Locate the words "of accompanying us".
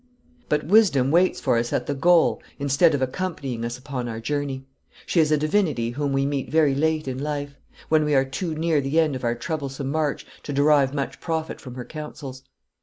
2.95-3.77